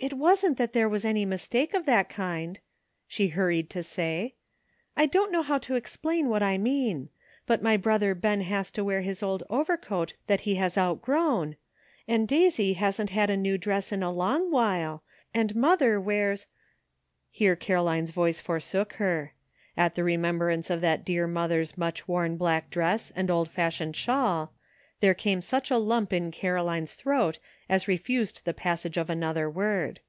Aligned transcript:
it 0.00 0.14
wasn't 0.18 0.58
that 0.58 0.72
there 0.74 0.88
was 0.88 1.04
any 1.04 1.24
mistake 1.24 1.72
of 1.72 1.86
that 1.86 2.08
kind," 2.08 2.58
she 3.06 3.28
hurried 3.28 3.70
to 3.70 3.80
say." 3.82 4.34
I 4.98 5.06
don't 5.06 5.30
know 5.32 5.40
how 5.42 5.58
to 5.58 5.76
ex 5.76 5.96
plain 5.96 6.28
what 6.28 6.42
I 6.42 6.58
mean; 6.58 7.08
but 7.46 7.62
my 7.62 7.76
brother 7.76 8.12
Ben 8.16 8.40
has 8.42 8.70
to 8.72 8.82
wear 8.84 9.00
his 9.02 9.22
old 9.22 9.44
overcoat 9.48 10.14
that 10.26 10.40
he 10.42 10.56
has 10.56 10.76
outgrown, 10.76 11.54
and 12.08 12.26
Daisy 12.28 12.72
hasn't 12.74 13.10
had 13.10 13.30
a 13.30 13.36
new 13.36 13.56
dress 13.56 13.90
in 13.92 14.02
a 14.02 14.10
long 14.10 14.50
while, 14.50 15.04
and 15.32 15.54
mother 15.56 16.00
wears"— 16.00 16.48
here 17.30 17.54
Caroline's 17.56 18.10
voice 18.10 18.40
for 18.40 18.54
BORROWED 18.58 18.62
TROUBLE. 18.62 18.84
239 18.84 18.88
sook 18.88 18.98
her. 18.98 19.80
At 19.82 19.94
the 19.94 20.02
remembrance 20.04 20.70
of 20.70 20.80
that 20.82 21.04
dear 21.04 21.26
mother's 21.28 21.78
much 21.78 22.06
worn 22.08 22.36
black 22.36 22.68
dress 22.68 23.10
and 23.16 23.30
old 23.30 23.48
fashioned 23.48 23.94
shawl, 23.96 24.52
there 25.00 25.14
came 25.14 25.40
such 25.40 25.70
a 25.70 25.76
lump 25.78 26.12
in 26.12 26.28
Caroline's 26.32 26.94
throat 26.94 27.38
as 27.68 27.86
refused 27.86 28.44
the 28.44 28.52
passage 28.52 28.96
of 28.96 29.08
another 29.08 29.48
word. 29.48 30.00